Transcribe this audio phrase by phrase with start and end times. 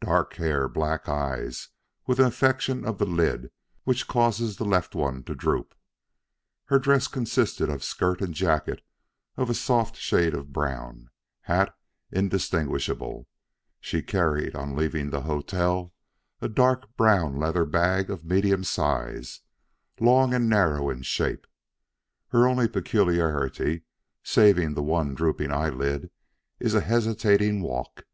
[0.00, 1.70] Dark hair, black eyes,
[2.06, 3.50] with an affection of the lid
[3.82, 5.74] which causes the left one to droop.
[6.66, 8.82] Her dress consisted of skirt and jacket
[9.36, 11.10] of a soft shade of brown.
[11.40, 11.76] Hat
[12.12, 13.26] indistinguishable.
[13.80, 15.92] She carried, on leaving the hotel,
[16.40, 19.40] a dark brown leather bag of medium size,
[19.98, 21.48] long and narrow in shape.
[22.28, 23.82] Her only peculiarity,
[24.22, 26.12] saving the one drooping eyelid,
[26.60, 28.04] is a hesitating walk.